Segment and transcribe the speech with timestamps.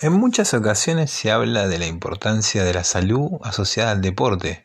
[0.00, 4.64] En muchas ocasiones se habla de la importancia de la salud asociada al deporte,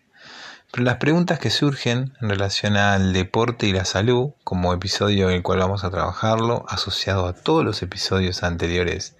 [0.71, 5.38] pero las preguntas que surgen en relación al deporte y la salud, como episodio en
[5.38, 9.16] el cual vamos a trabajarlo, asociado a todos los episodios anteriores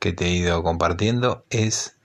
[0.00, 1.96] que te he ido compartiendo, es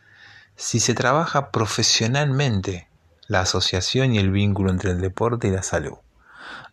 [0.56, 2.90] si se trabaja profesionalmente
[3.26, 5.98] la asociación y el vínculo entre el deporte y la salud.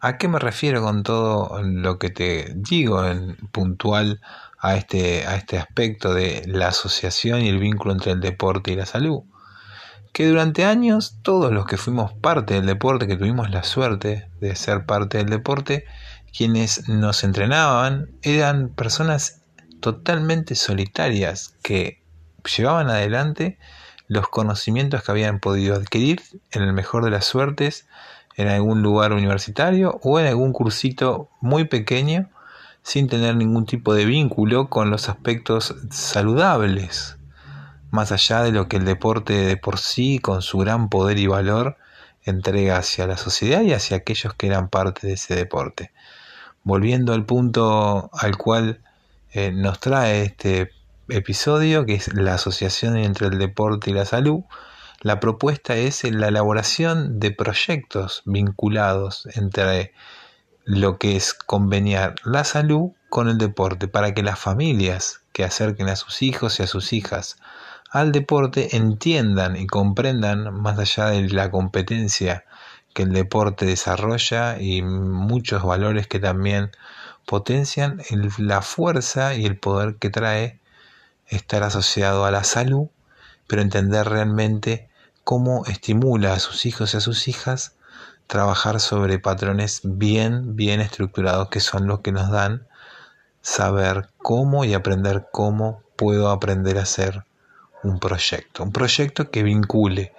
[0.00, 4.20] ¿A qué me refiero con todo lo que te digo en puntual
[4.58, 8.76] a este, a este aspecto de la asociación y el vínculo entre el deporte y
[8.76, 9.22] la salud.
[10.12, 14.56] Que durante años todos los que fuimos parte del deporte, que tuvimos la suerte de
[14.56, 15.84] ser parte del deporte,
[16.36, 19.42] quienes nos entrenaban eran personas
[19.80, 22.02] totalmente solitarias que
[22.56, 23.58] llevaban adelante
[24.08, 27.86] los conocimientos que habían podido adquirir en el mejor de las suertes
[28.38, 32.30] en algún lugar universitario o en algún cursito muy pequeño
[32.82, 37.18] sin tener ningún tipo de vínculo con los aspectos saludables,
[37.90, 41.26] más allá de lo que el deporte de por sí, con su gran poder y
[41.26, 41.76] valor,
[42.24, 45.90] entrega hacia la sociedad y hacia aquellos que eran parte de ese deporte.
[46.62, 48.80] Volviendo al punto al cual
[49.32, 50.70] eh, nos trae este
[51.08, 54.44] episodio, que es la asociación entre el deporte y la salud,
[55.00, 59.92] la propuesta es la elaboración de proyectos vinculados entre
[60.64, 65.88] lo que es conveniar la salud con el deporte para que las familias que acerquen
[65.88, 67.38] a sus hijos y a sus hijas
[67.90, 72.44] al deporte entiendan y comprendan más allá de la competencia
[72.92, 76.72] que el deporte desarrolla y muchos valores que también
[77.24, 78.02] potencian
[78.38, 80.58] la fuerza y el poder que trae
[81.28, 82.88] estar asociado a la salud,
[83.46, 84.87] pero entender realmente
[85.28, 87.76] cómo estimula a sus hijos y a sus hijas
[88.28, 92.66] trabajar sobre patrones bien, bien estructurados que son los que nos dan
[93.42, 97.26] saber cómo y aprender cómo puedo aprender a hacer
[97.82, 98.62] un proyecto.
[98.62, 100.14] Un proyecto que vincule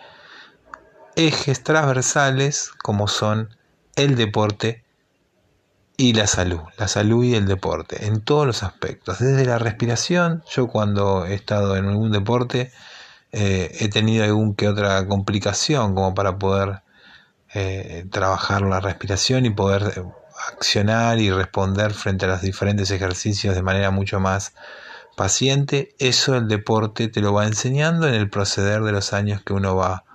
[1.15, 3.49] ejes transversales como son
[3.95, 4.83] el deporte
[5.97, 9.17] y la salud, la salud y el deporte, en todos los aspectos.
[9.17, 12.71] Desde la respiración, yo cuando he estado en algún deporte
[13.31, 16.81] eh, he tenido algún que otra complicación como para poder
[17.53, 20.03] eh, trabajar la respiración y poder eh,
[20.53, 24.53] accionar y responder frente a los diferentes ejercicios de manera mucho más
[25.15, 25.95] paciente.
[25.99, 29.75] Eso el deporte te lo va enseñando en el proceder de los años que uno
[29.75, 30.05] va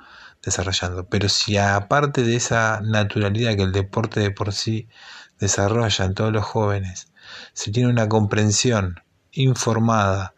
[0.42, 1.06] desarrollando.
[1.08, 4.88] Pero si aparte de esa naturalidad que el deporte de por sí
[5.38, 7.08] desarrolla en todos los jóvenes,
[7.52, 9.02] se tiene una comprensión
[9.32, 10.33] informada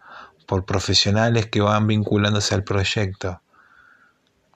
[0.47, 3.41] por profesionales que van vinculándose al proyecto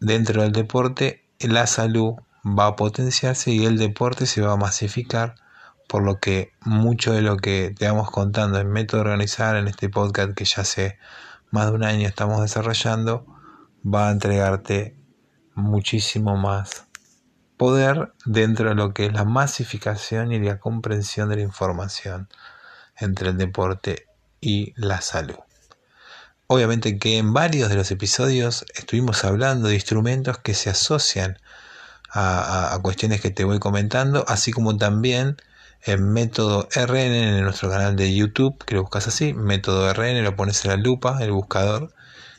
[0.00, 2.14] dentro del deporte, la salud
[2.44, 5.34] va a potenciarse y el deporte se va a masificar,
[5.88, 9.88] por lo que mucho de lo que te vamos contando en Método Organizar, en este
[9.88, 10.98] podcast que ya hace
[11.50, 13.26] más de un año estamos desarrollando,
[13.84, 14.96] va a entregarte
[15.54, 16.86] muchísimo más
[17.56, 22.28] poder dentro de lo que es la masificación y la comprensión de la información
[22.96, 24.06] entre el deporte
[24.40, 25.36] y la salud.
[26.52, 31.38] Obviamente que en varios de los episodios estuvimos hablando de instrumentos que se asocian
[32.10, 35.36] a, cuestiones que te voy comentando, así como también
[35.84, 40.34] en método RN en nuestro canal de YouTube, que lo buscas así, método RN, lo
[40.34, 41.94] pones en la lupa, el buscador,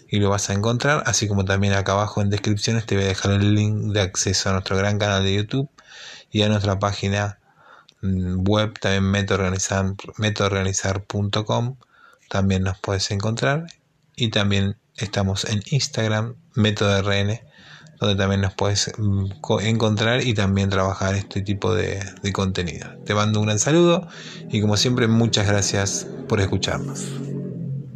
[0.10, 3.08] y lo vas a encontrar, así como también acá abajo en descripciones te voy a
[3.08, 5.70] dejar el link de acceso a nuestro gran canal de YouTube
[6.32, 7.40] y a nuestra página
[8.02, 11.78] mm, web, también metodoorganizar.com,
[12.28, 13.68] también nos puedes encontrar
[14.22, 17.42] y también estamos en Instagram, método RN
[18.00, 19.26] donde también nos puedes mm,
[19.62, 22.90] encontrar y también trabajar este tipo de, de contenido.
[23.06, 24.08] Te mando un gran saludo
[24.50, 27.31] y como siempre muchas gracias por escucharnos.